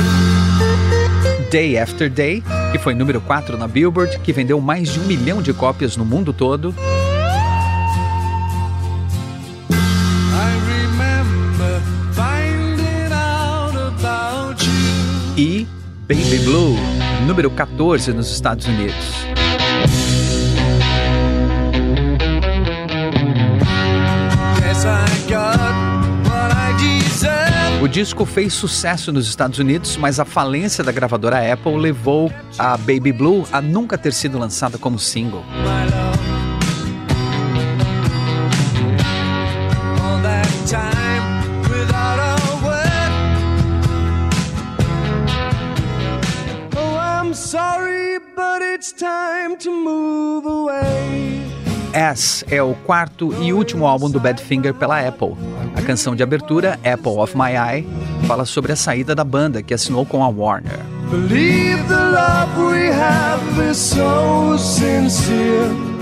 Day 1.52 1.78
After 1.78 2.11
Day, 2.11 2.42
que 2.73 2.78
foi 2.80 2.97
número 2.97 3.21
4 3.21 3.56
na 3.56 3.68
Billboard, 3.68 4.18
que 4.18 4.32
vendeu 4.32 4.61
mais 4.61 4.88
de 4.88 4.99
um 4.99 5.04
milhão 5.04 5.40
de 5.40 5.52
cópias 5.52 5.97
no 5.97 6.04
mundo 6.04 6.32
todo. 6.32 6.75
Baby 16.14 16.40
Blue, 16.40 16.76
número 17.26 17.50
14 17.50 18.12
nos 18.12 18.31
Estados 18.31 18.66
Unidos. 18.66 18.95
O 27.81 27.88
disco 27.88 28.26
fez 28.26 28.52
sucesso 28.52 29.11
nos 29.11 29.26
Estados 29.26 29.59
Unidos, 29.59 29.97
mas 29.97 30.21
a 30.21 30.26
falência 30.26 30.85
da 30.85 30.92
gravadora 30.92 31.50
Apple 31.50 31.78
levou 31.78 32.31
a 32.59 32.76
Baby 32.76 33.12
Blue 33.12 33.47
a 33.50 33.62
nunca 33.62 33.97
ter 33.97 34.12
sido 34.12 34.38
lançada 34.38 34.76
como 34.76 34.99
single. 34.99 35.42
As 51.92 52.42
é 52.50 52.62
o 52.62 52.75
quarto 52.75 53.34
e 53.42 53.52
último 53.52 53.87
álbum 53.87 54.11
do 54.11 54.18
Badfinger 54.18 54.72
pela 54.72 55.06
Apple. 55.06 55.34
A 55.76 55.82
canção 55.82 56.16
de 56.16 56.22
abertura, 56.22 56.78
Apple 56.84 57.18
of 57.18 57.37
My 57.37 57.52
Eye, 57.52 57.87
fala 58.26 58.46
sobre 58.46 58.72
a 58.72 58.76
saída 58.76 59.14
da 59.14 59.25
banda 59.25 59.62
que 59.62 59.75
assinou 59.75 60.06
com 60.06 60.25
a 60.25 60.28
Warner. 60.28 60.78
Believe 61.11 61.82
the 61.88 61.94
love 61.94 62.58
we 62.58 62.88
have 62.88 63.70
is 63.70 63.76
so 63.76 64.56
sincere. 64.58 65.92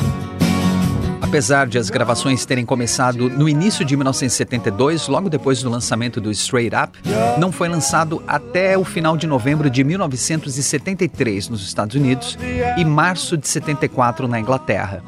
Apesar 1.20 1.68
de 1.68 1.78
as 1.78 1.90
gravações 1.90 2.44
terem 2.44 2.66
começado 2.66 3.30
no 3.30 3.48
início 3.48 3.84
de 3.84 3.96
1972, 3.96 5.06
logo 5.06 5.28
depois 5.30 5.62
do 5.62 5.70
lançamento 5.70 6.20
do 6.20 6.28
Straight 6.32 6.74
Up, 6.74 6.98
não 7.38 7.52
foi 7.52 7.68
lançado 7.68 8.20
até 8.26 8.76
o 8.76 8.84
final 8.84 9.16
de 9.16 9.28
novembro 9.28 9.70
de 9.70 9.84
1973 9.84 11.48
nos 11.48 11.64
Estados 11.64 11.94
Unidos 11.94 12.36
e 12.76 12.84
março 12.84 13.36
de 13.36 13.46
74 13.46 14.26
na 14.26 14.40
Inglaterra. 14.40 15.04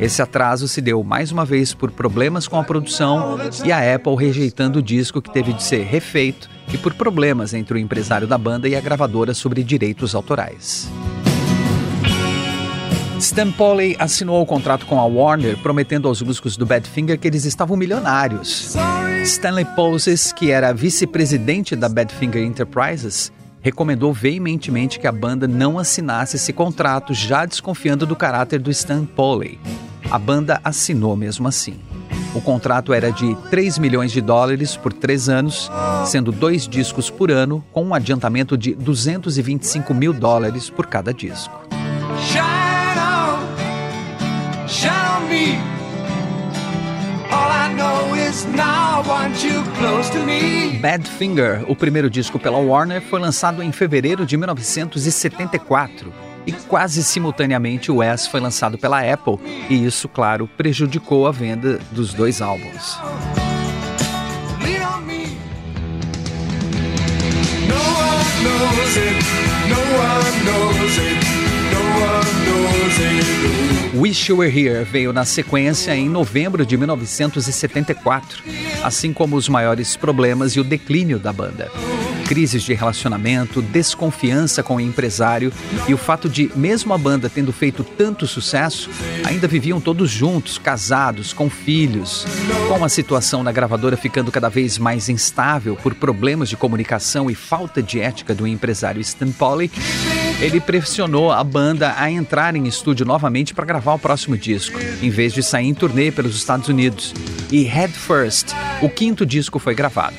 Esse 0.00 0.22
atraso 0.22 0.68
se 0.68 0.80
deu 0.80 1.02
mais 1.02 1.32
uma 1.32 1.44
vez 1.44 1.74
por 1.74 1.90
problemas 1.90 2.46
com 2.46 2.56
a 2.56 2.62
produção 2.62 3.36
e 3.64 3.72
a 3.72 3.94
Apple 3.94 4.14
rejeitando 4.14 4.78
o 4.78 4.82
disco 4.82 5.20
que 5.20 5.30
teve 5.30 5.52
de 5.52 5.62
ser 5.62 5.82
refeito 5.84 6.48
e 6.72 6.78
por 6.78 6.94
problemas 6.94 7.52
entre 7.52 7.74
o 7.74 7.78
empresário 7.78 8.26
da 8.26 8.38
banda 8.38 8.68
e 8.68 8.76
a 8.76 8.80
gravadora 8.80 9.34
sobre 9.34 9.64
direitos 9.64 10.14
autorais. 10.14 10.88
Stan 13.18 13.50
Poley 13.50 13.96
assinou 13.98 14.40
o 14.40 14.46
contrato 14.46 14.86
com 14.86 15.00
a 15.00 15.04
Warner, 15.04 15.58
prometendo 15.58 16.06
aos 16.06 16.22
músicos 16.22 16.56
do 16.56 16.64
Badfinger 16.64 17.18
que 17.18 17.26
eles 17.26 17.44
estavam 17.44 17.76
milionários. 17.76 18.76
Stanley 19.24 19.64
Poses, 19.74 20.32
que 20.32 20.52
era 20.52 20.72
vice-presidente 20.72 21.74
da 21.74 21.88
Badfinger 21.88 22.44
Enterprises, 22.44 23.32
recomendou 23.60 24.12
veementemente 24.12 25.00
que 25.00 25.08
a 25.08 25.12
banda 25.12 25.48
não 25.48 25.80
assinasse 25.80 26.36
esse 26.36 26.52
contrato, 26.52 27.12
já 27.12 27.44
desconfiando 27.44 28.06
do 28.06 28.14
caráter 28.14 28.60
do 28.60 28.70
Stan 28.70 29.04
Poley. 29.04 29.58
A 30.10 30.18
banda 30.18 30.58
assinou 30.64 31.14
mesmo 31.14 31.46
assim. 31.46 31.78
O 32.34 32.40
contrato 32.40 32.94
era 32.94 33.10
de 33.12 33.34
3 33.50 33.78
milhões 33.78 34.10
de 34.10 34.22
dólares 34.22 34.74
por 34.74 34.90
três 34.90 35.28
anos, 35.28 35.70
sendo 36.06 36.32
dois 36.32 36.66
discos 36.66 37.10
por 37.10 37.30
ano, 37.30 37.62
com 37.72 37.84
um 37.84 37.94
adiantamento 37.94 38.56
de 38.56 38.74
225 38.74 39.92
mil 39.92 40.14
dólares 40.14 40.70
por 40.70 40.86
cada 40.86 41.12
disco. 41.12 41.60
Badfinger, 50.80 51.64
o 51.70 51.76
primeiro 51.76 52.08
disco 52.08 52.38
pela 52.38 52.56
Warner, 52.56 53.02
foi 53.02 53.20
lançado 53.20 53.62
em 53.62 53.72
fevereiro 53.72 54.24
de 54.24 54.36
1974 54.38 56.27
e 56.46 56.52
quase 56.52 57.02
simultaneamente 57.02 57.90
o 57.90 58.02
S 58.02 58.28
foi 58.28 58.40
lançado 58.40 58.78
pela 58.78 59.00
Apple, 59.00 59.38
e 59.68 59.84
isso, 59.84 60.08
claro, 60.08 60.48
prejudicou 60.56 61.26
a 61.26 61.32
venda 61.32 61.78
dos 61.90 62.14
dois 62.14 62.40
álbuns. 62.40 62.98
Wish 73.94 74.30
You 74.30 74.38
Were 74.38 74.60
Here 74.60 74.84
veio 74.84 75.12
na 75.12 75.24
sequência 75.24 75.94
em 75.94 76.08
novembro 76.08 76.64
de 76.64 76.76
1974, 76.76 78.42
assim 78.82 79.12
como 79.12 79.36
os 79.36 79.48
maiores 79.48 79.96
problemas 79.96 80.52
e 80.52 80.60
o 80.60 80.64
declínio 80.64 81.18
da 81.18 81.32
banda 81.32 81.70
crises 82.28 82.62
de 82.62 82.74
relacionamento, 82.74 83.62
desconfiança 83.62 84.62
com 84.62 84.76
o 84.76 84.80
empresário 84.80 85.50
e 85.88 85.94
o 85.94 85.96
fato 85.96 86.28
de, 86.28 86.52
mesmo 86.54 86.92
a 86.92 86.98
banda 86.98 87.30
tendo 87.30 87.54
feito 87.54 87.82
tanto 87.82 88.26
sucesso, 88.26 88.90
ainda 89.24 89.48
viviam 89.48 89.80
todos 89.80 90.10
juntos, 90.10 90.58
casados, 90.58 91.32
com 91.32 91.48
filhos. 91.48 92.26
Com 92.68 92.84
a 92.84 92.88
situação 92.90 93.42
na 93.42 93.50
gravadora 93.50 93.96
ficando 93.96 94.30
cada 94.30 94.50
vez 94.50 94.76
mais 94.76 95.08
instável 95.08 95.74
por 95.74 95.94
problemas 95.94 96.50
de 96.50 96.56
comunicação 96.56 97.30
e 97.30 97.34
falta 97.34 97.82
de 97.82 97.98
ética 97.98 98.34
do 98.34 98.46
empresário 98.46 99.00
Stan 99.00 99.30
Polly, 99.30 99.70
ele 100.40 100.60
pressionou 100.60 101.32
a 101.32 101.42
banda 101.42 101.94
a 101.96 102.10
entrar 102.10 102.54
em 102.54 102.66
estúdio 102.66 103.04
novamente 103.04 103.52
para 103.52 103.64
gravar 103.64 103.94
o 103.94 103.98
próximo 103.98 104.36
disco, 104.36 104.78
em 105.02 105.10
vez 105.10 105.32
de 105.32 105.42
sair 105.42 105.66
em 105.66 105.74
turnê 105.74 106.12
pelos 106.12 106.36
Estados 106.36 106.68
Unidos. 106.68 107.12
E 107.50 107.62
Head 107.62 107.92
First, 107.92 108.52
o 108.80 108.88
quinto 108.88 109.26
disco, 109.26 109.58
foi 109.58 109.74
gravado. 109.74 110.14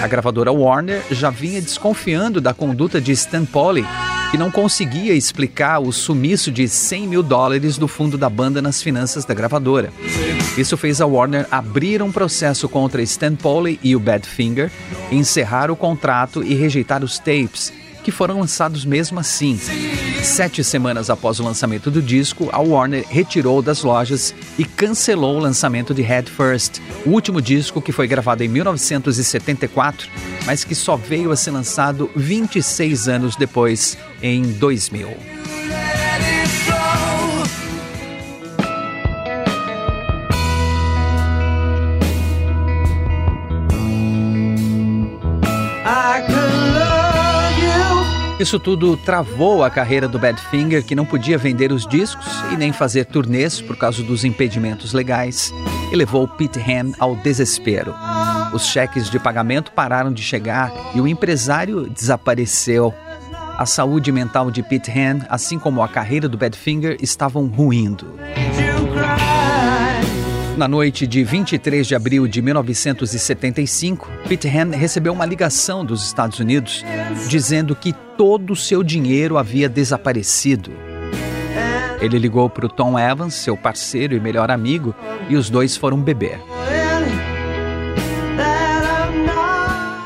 A 0.00 0.06
gravadora 0.06 0.52
Warner 0.52 1.02
já 1.10 1.30
vinha 1.30 1.60
desconfiando 1.60 2.40
da 2.40 2.54
conduta 2.54 3.00
de 3.00 3.10
Stan 3.12 3.44
Polly, 3.44 3.84
que 4.30 4.38
não 4.38 4.50
conseguia 4.50 5.14
explicar 5.14 5.80
o 5.80 5.90
sumiço 5.90 6.52
de 6.52 6.68
100 6.68 7.08
mil 7.08 7.22
dólares 7.22 7.78
do 7.78 7.88
fundo 7.88 8.16
da 8.16 8.28
banda 8.28 8.62
nas 8.62 8.80
finanças 8.80 9.24
da 9.24 9.34
gravadora. 9.34 9.90
Isso 10.56 10.76
fez 10.76 11.00
a 11.00 11.06
Warner 11.06 11.46
abrir 11.50 12.00
um 12.00 12.12
processo 12.12 12.68
contra 12.68 13.02
Stan 13.02 13.34
Polly 13.34 13.80
e 13.82 13.96
o 13.96 14.00
Badfinger, 14.00 14.70
encerrar 15.10 15.68
o 15.70 15.76
contrato 15.76 16.44
e 16.44 16.54
rejeitar 16.54 17.02
os 17.02 17.18
tapes, 17.18 17.72
que 18.08 18.12
foram 18.12 18.40
lançados 18.40 18.86
mesmo 18.86 19.20
assim. 19.20 19.60
Sete 20.22 20.64
semanas 20.64 21.10
após 21.10 21.38
o 21.38 21.44
lançamento 21.44 21.90
do 21.90 22.00
disco, 22.00 22.48
a 22.50 22.58
Warner 22.58 23.04
retirou 23.06 23.60
das 23.60 23.82
lojas 23.82 24.34
e 24.58 24.64
cancelou 24.64 25.36
o 25.36 25.38
lançamento 25.38 25.92
de 25.92 26.00
Head 26.00 26.30
First, 26.30 26.80
o 27.04 27.10
último 27.10 27.42
disco 27.42 27.82
que 27.82 27.92
foi 27.92 28.06
gravado 28.06 28.42
em 28.42 28.48
1974, 28.48 30.08
mas 30.46 30.64
que 30.64 30.74
só 30.74 30.96
veio 30.96 31.30
a 31.30 31.36
ser 31.36 31.50
lançado 31.50 32.10
26 32.16 33.08
anos 33.08 33.36
depois, 33.36 33.98
em 34.22 34.40
2000. 34.52 35.57
Isso 48.38 48.58
tudo 48.60 48.96
travou 48.96 49.64
a 49.64 49.70
carreira 49.70 50.06
do 50.06 50.18
Badfinger, 50.18 50.84
que 50.84 50.94
não 50.94 51.04
podia 51.04 51.36
vender 51.36 51.72
os 51.72 51.84
discos 51.86 52.26
e 52.52 52.56
nem 52.56 52.72
fazer 52.72 53.04
turnês 53.04 53.60
por 53.60 53.76
causa 53.76 54.00
dos 54.02 54.24
impedimentos 54.24 54.92
legais, 54.92 55.52
e 55.92 55.96
levou 55.96 56.28
Pete 56.28 56.60
Ham 56.60 56.92
ao 57.00 57.16
desespero. 57.16 57.92
Os 58.52 58.66
cheques 58.66 59.10
de 59.10 59.18
pagamento 59.18 59.72
pararam 59.72 60.12
de 60.12 60.22
chegar 60.22 60.72
e 60.94 61.00
o 61.00 61.08
empresário 61.08 61.90
desapareceu. 61.90 62.94
A 63.58 63.66
saúde 63.66 64.12
mental 64.12 64.52
de 64.52 64.62
Pete 64.62 64.92
Ham, 64.92 65.26
assim 65.28 65.58
como 65.58 65.82
a 65.82 65.88
carreira 65.88 66.28
do 66.28 66.38
Badfinger, 66.38 66.96
estavam 67.00 67.46
ruindo. 67.48 68.14
Na 70.58 70.66
noite 70.66 71.06
de 71.06 71.22
23 71.22 71.86
de 71.86 71.94
abril 71.94 72.26
de 72.26 72.42
1975, 72.42 74.10
Pete 74.28 74.48
Ham 74.48 74.72
recebeu 74.72 75.12
uma 75.12 75.24
ligação 75.24 75.84
dos 75.84 76.04
Estados 76.04 76.40
Unidos 76.40 76.84
dizendo 77.28 77.76
que 77.76 77.92
todo 77.92 78.54
o 78.54 78.56
seu 78.56 78.82
dinheiro 78.82 79.38
havia 79.38 79.68
desaparecido. 79.68 80.72
Ele 82.00 82.18
ligou 82.18 82.50
para 82.50 82.66
o 82.66 82.68
Tom 82.68 82.98
Evans, 82.98 83.34
seu 83.34 83.56
parceiro 83.56 84.16
e 84.16 84.20
melhor 84.20 84.50
amigo, 84.50 84.92
e 85.28 85.36
os 85.36 85.48
dois 85.48 85.76
foram 85.76 86.02
beber. 86.02 86.40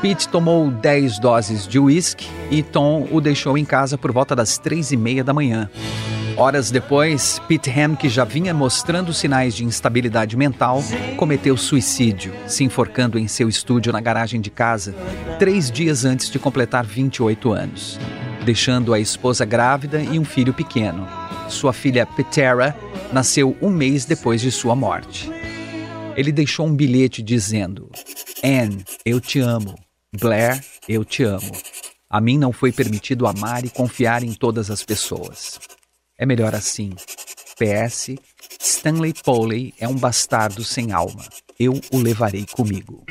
Pete 0.03 0.29
tomou 0.29 0.69
10 0.69 1.17
doses 1.17 1.67
de 1.67 1.79
uísque 1.79 2.27
e 2.51 2.61
Tom 2.61 3.07
o 3.09 3.19
deixou 3.19 3.57
em 3.57 3.65
casa 3.65 3.97
por 3.97 4.11
volta 4.11 4.35
das 4.35 4.59
três 4.59 4.91
e 4.91 4.97
meia 4.97 5.23
da 5.23 5.33
manhã. 5.33 5.67
Horas 6.35 6.71
depois, 6.71 7.39
Pete 7.47 7.69
Ham, 7.69 7.95
que 7.95 8.09
já 8.09 8.23
vinha 8.23 8.53
mostrando 8.53 9.13
sinais 9.13 9.53
de 9.55 9.63
instabilidade 9.63 10.35
mental, 10.35 10.83
cometeu 11.15 11.55
suicídio, 11.55 12.33
se 12.47 12.63
enforcando 12.63 13.19
em 13.19 13.27
seu 13.27 13.47
estúdio 13.47 13.93
na 13.93 14.01
garagem 14.01 14.41
de 14.41 14.49
casa, 14.49 14.95
três 15.37 15.69
dias 15.69 16.05
antes 16.05 16.31
de 16.31 16.39
completar 16.39 16.85
28 16.85 17.51
anos, 17.51 17.99
deixando 18.43 18.93
a 18.93 18.99
esposa 18.99 19.45
grávida 19.45 20.01
e 20.01 20.17
um 20.17 20.25
filho 20.25 20.53
pequeno. 20.53 21.07
Sua 21.49 21.71
filha 21.71 22.05
Petera 22.05 22.75
nasceu 23.11 23.55
um 23.61 23.69
mês 23.69 24.03
depois 24.03 24.41
de 24.41 24.51
sua 24.51 24.75
morte. 24.75 25.31
Ele 26.15 26.31
deixou 26.31 26.65
um 26.65 26.75
bilhete 26.75 27.21
dizendo: 27.21 27.91
Anne, 28.43 28.83
eu 29.05 29.21
te 29.21 29.39
amo. 29.39 29.75
Blair, 30.19 30.63
eu 30.87 31.05
te 31.05 31.23
amo. 31.23 31.51
A 32.09 32.21
mim 32.21 32.37
não 32.37 32.51
foi 32.51 32.71
permitido 32.71 33.25
amar 33.25 33.65
e 33.65 33.69
confiar 33.69 34.23
em 34.23 34.33
todas 34.33 34.69
as 34.69 34.83
pessoas. 34.83 35.59
É 36.23 36.25
melhor 36.25 36.55
assim. 36.55 36.91
PS, 37.59 38.15
Stanley 38.57 39.13
Poley 39.25 39.73
é 39.77 39.89
um 39.89 39.93
bastardo 39.93 40.63
sem 40.63 40.93
alma. 40.93 41.25
Eu 41.59 41.81
o 41.91 41.97
levarei 41.97 42.45
comigo. 42.49 43.03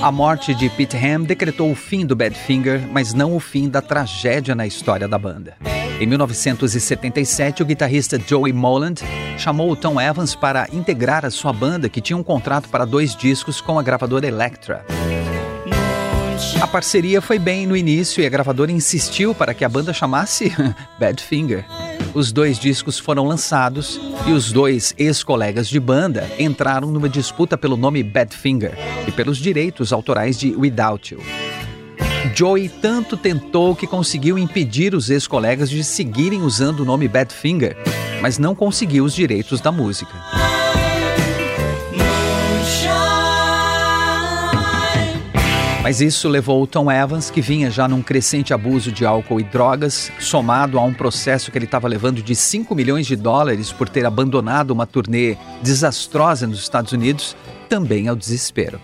A 0.00 0.12
morte 0.12 0.54
de 0.54 0.70
Pete 0.70 0.96
Ham 0.96 1.24
decretou 1.24 1.72
o 1.72 1.74
fim 1.74 2.06
do 2.06 2.14
Badfinger, 2.14 2.86
mas 2.92 3.12
não 3.12 3.34
o 3.34 3.40
fim 3.40 3.68
da 3.68 3.82
tragédia 3.82 4.54
na 4.54 4.68
história 4.68 5.08
da 5.08 5.18
banda. 5.18 5.56
Em 5.98 6.06
1977, 6.06 7.62
o 7.62 7.66
guitarrista 7.66 8.20
Joey 8.20 8.52
Moland 8.52 9.02
chamou 9.38 9.70
o 9.70 9.76
Tom 9.76 9.98
Evans 9.98 10.34
para 10.34 10.68
integrar 10.70 11.24
a 11.24 11.30
sua 11.30 11.54
banda, 11.54 11.88
que 11.88 12.02
tinha 12.02 12.16
um 12.16 12.22
contrato 12.22 12.68
para 12.68 12.84
dois 12.84 13.16
discos 13.16 13.62
com 13.62 13.78
a 13.78 13.82
gravadora 13.82 14.26
Elektra. 14.26 14.84
A 16.60 16.66
parceria 16.66 17.22
foi 17.22 17.38
bem 17.38 17.66
no 17.66 17.74
início 17.74 18.22
e 18.22 18.26
a 18.26 18.28
gravadora 18.28 18.70
insistiu 18.70 19.34
para 19.34 19.54
que 19.54 19.64
a 19.64 19.68
banda 19.70 19.94
chamasse 19.94 20.52
Badfinger. 21.00 21.64
Os 22.12 22.30
dois 22.30 22.58
discos 22.58 22.98
foram 22.98 23.24
lançados 23.24 23.98
e 24.26 24.32
os 24.32 24.52
dois 24.52 24.94
ex-colegas 24.98 25.66
de 25.66 25.80
banda 25.80 26.30
entraram 26.38 26.90
numa 26.90 27.08
disputa 27.08 27.56
pelo 27.56 27.76
nome 27.76 28.02
Badfinger 28.02 28.74
e 29.08 29.12
pelos 29.12 29.38
direitos 29.38 29.94
autorais 29.94 30.38
de 30.38 30.54
Without 30.54 31.14
You. 31.14 31.45
Joey 32.34 32.68
tanto 32.68 33.16
tentou 33.16 33.74
que 33.74 33.86
conseguiu 33.86 34.38
impedir 34.38 34.94
os 34.94 35.10
ex-colegas 35.10 35.68
de 35.70 35.82
seguirem 35.84 36.42
usando 36.42 36.80
o 36.80 36.84
nome 36.84 37.08
Badfinger, 37.08 37.76
mas 38.20 38.38
não 38.38 38.54
conseguiu 38.54 39.04
os 39.04 39.14
direitos 39.14 39.60
da 39.60 39.70
música. 39.70 40.12
Mas 45.82 46.00
isso 46.00 46.28
levou 46.28 46.60
o 46.60 46.66
Tom 46.66 46.90
Evans, 46.90 47.30
que 47.30 47.40
vinha 47.40 47.70
já 47.70 47.86
num 47.86 48.02
crescente 48.02 48.52
abuso 48.52 48.90
de 48.90 49.06
álcool 49.06 49.38
e 49.38 49.44
drogas, 49.44 50.10
somado 50.18 50.80
a 50.80 50.82
um 50.82 50.92
processo 50.92 51.52
que 51.52 51.56
ele 51.56 51.64
estava 51.64 51.86
levando 51.86 52.20
de 52.20 52.34
5 52.34 52.74
milhões 52.74 53.06
de 53.06 53.14
dólares 53.14 53.70
por 53.70 53.88
ter 53.88 54.04
abandonado 54.04 54.72
uma 54.72 54.84
turnê 54.84 55.36
desastrosa 55.62 56.44
nos 56.44 56.58
Estados 56.58 56.90
Unidos, 56.90 57.36
também 57.68 58.08
ao 58.08 58.16
desespero. 58.16 58.80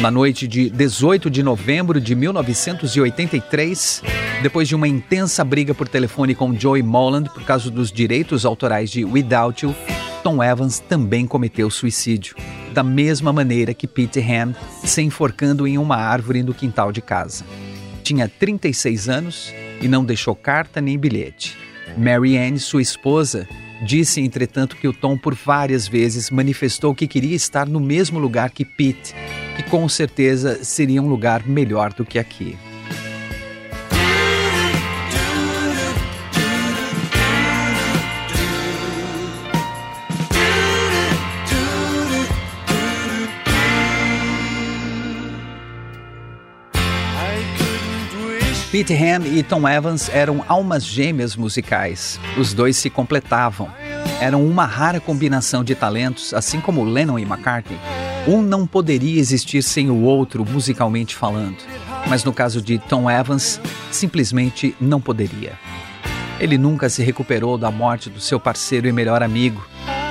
Na 0.00 0.10
noite 0.10 0.46
de 0.46 0.68
18 0.68 1.30
de 1.30 1.42
novembro 1.42 2.00
de 2.00 2.14
1983, 2.14 4.02
depois 4.42 4.68
de 4.68 4.74
uma 4.74 4.88
intensa 4.88 5.42
briga 5.44 5.72
por 5.72 5.88
telefone 5.88 6.34
com 6.34 6.54
Joey 6.54 6.82
Molland 6.82 7.30
por 7.30 7.42
causa 7.44 7.70
dos 7.70 7.90
direitos 7.90 8.44
autorais 8.44 8.90
de 8.90 9.04
Without 9.04 9.64
You, 9.64 9.74
Tom 10.22 10.42
Evans 10.42 10.78
também 10.80 11.26
cometeu 11.26 11.70
suicídio, 11.70 12.36
da 12.72 12.82
mesma 12.82 13.32
maneira 13.32 13.72
que 13.72 13.86
Pete 13.86 14.20
Ham, 14.20 14.54
se 14.84 15.00
enforcando 15.00 15.66
em 15.66 15.78
uma 15.78 15.96
árvore 15.96 16.42
no 16.42 16.52
quintal 16.52 16.92
de 16.92 17.00
casa. 17.00 17.44
Tinha 18.02 18.28
36 18.28 19.08
anos 19.08 19.54
e 19.80 19.88
não 19.88 20.04
deixou 20.04 20.34
carta 20.34 20.80
nem 20.80 20.98
bilhete. 20.98 21.56
Mary 21.96 22.36
Ann, 22.36 22.58
sua 22.58 22.82
esposa, 22.82 23.46
disse, 23.86 24.20
entretanto, 24.20 24.76
que 24.76 24.88
o 24.88 24.92
Tom 24.92 25.16
por 25.16 25.34
várias 25.34 25.86
vezes 25.86 26.30
manifestou 26.30 26.94
que 26.94 27.06
queria 27.06 27.36
estar 27.36 27.66
no 27.68 27.80
mesmo 27.80 28.18
lugar 28.18 28.50
que 28.50 28.64
Pete, 28.64 29.14
com 29.74 29.88
certeza 29.88 30.62
seria 30.62 31.02
um 31.02 31.08
lugar 31.08 31.44
melhor 31.48 31.92
do 31.92 32.04
que 32.04 32.16
aqui. 32.16 32.56
Pete 48.70 48.94
Ham 48.94 49.26
e 49.26 49.42
Tom 49.42 49.68
Evans 49.68 50.08
eram 50.08 50.44
almas 50.46 50.84
gêmeas 50.84 51.34
musicais. 51.34 52.20
Os 52.38 52.54
dois 52.54 52.76
se 52.76 52.88
completavam. 52.88 53.68
Eram 54.20 54.46
uma 54.46 54.66
rara 54.66 55.00
combinação 55.00 55.64
de 55.64 55.74
talentos, 55.74 56.32
assim 56.32 56.60
como 56.60 56.84
Lennon 56.84 57.18
e 57.18 57.22
McCartney. 57.22 58.03
Um 58.26 58.40
não 58.40 58.66
poderia 58.66 59.20
existir 59.20 59.62
sem 59.62 59.90
o 59.90 60.00
outro, 60.00 60.46
musicalmente 60.48 61.14
falando. 61.14 61.58
Mas 62.08 62.24
no 62.24 62.32
caso 62.32 62.62
de 62.62 62.78
Tom 62.78 63.10
Evans, 63.10 63.60
simplesmente 63.90 64.74
não 64.80 64.98
poderia. 64.98 65.58
Ele 66.40 66.56
nunca 66.56 66.88
se 66.88 67.02
recuperou 67.02 67.58
da 67.58 67.70
morte 67.70 68.08
do 68.08 68.20
seu 68.20 68.40
parceiro 68.40 68.88
e 68.88 68.92
melhor 68.92 69.22
amigo 69.22 69.62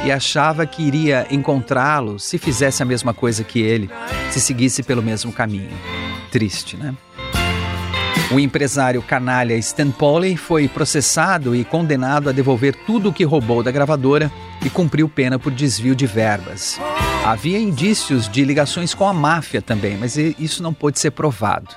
e 0.05 0.11
achava 0.11 0.65
que 0.65 0.83
iria 0.83 1.25
encontrá-lo 1.31 2.19
se 2.19 2.37
fizesse 2.37 2.83
a 2.83 2.85
mesma 2.85 3.13
coisa 3.13 3.43
que 3.43 3.59
ele, 3.59 3.89
se 4.29 4.39
seguisse 4.39 4.83
pelo 4.83 5.01
mesmo 5.01 5.33
caminho. 5.33 5.71
Triste, 6.31 6.77
né? 6.77 6.93
O 8.31 8.39
empresário 8.39 9.01
canalha 9.01 9.55
Stan 9.57 9.89
Poley 9.91 10.37
foi 10.37 10.67
processado 10.67 11.55
e 11.55 11.63
condenado 11.63 12.29
a 12.29 12.31
devolver 12.31 12.75
tudo 12.85 13.09
o 13.09 13.13
que 13.13 13.23
roubou 13.23 13.63
da 13.63 13.71
gravadora 13.71 14.31
e 14.63 14.69
cumpriu 14.69 15.09
pena 15.09 15.39
por 15.39 15.51
desvio 15.51 15.95
de 15.95 16.05
verbas. 16.05 16.79
Havia 17.23 17.57
indícios 17.57 18.27
de 18.27 18.43
ligações 18.43 18.93
com 18.93 19.07
a 19.07 19.13
máfia 19.13 19.61
também, 19.61 19.95
mas 19.95 20.17
isso 20.17 20.61
não 20.61 20.73
pôde 20.73 20.99
ser 20.99 21.11
provado. 21.11 21.73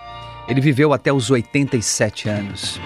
Ele 0.49 0.61
viveu 0.61 0.93
até 0.93 1.13
os 1.13 1.31
87 1.31 2.29
anos 2.29 2.81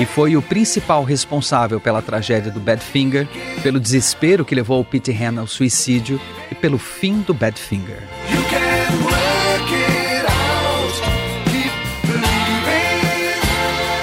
e 0.00 0.06
foi 0.06 0.34
o 0.34 0.40
principal 0.40 1.04
responsável 1.04 1.78
pela 1.78 2.00
tragédia 2.00 2.50
do 2.50 2.58
Badfinger, 2.58 3.28
pelo 3.62 3.78
desespero 3.78 4.42
que 4.42 4.54
levou 4.54 4.80
o 4.80 4.84
Pete 4.84 5.12
Ham 5.12 5.38
ao 5.38 5.46
suicídio 5.46 6.18
e 6.50 6.54
pelo 6.54 6.78
fim 6.78 7.20
do 7.20 7.34
Badfinger. 7.34 8.02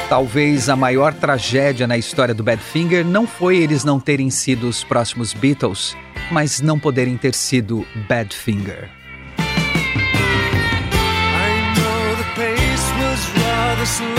Talvez 0.07 0.69
a 0.69 0.75
maior 0.75 1.13
tragédia 1.13 1.85
na 1.85 1.97
história 1.97 2.33
do 2.33 2.43
Badfinger 2.43 3.05
não 3.05 3.27
foi 3.27 3.57
eles 3.57 3.83
não 3.83 3.99
terem 3.99 4.29
sido 4.29 4.67
os 4.67 4.83
próximos 4.83 5.33
Beatles, 5.33 5.95
mas 6.31 6.61
não 6.61 6.79
poderem 6.79 7.17
ter 7.17 7.33
sido 7.33 7.85
Badfinger. 8.07 8.89
But 13.79 14.18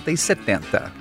60 0.00 0.12
e 0.12 0.16
70. 0.16 0.99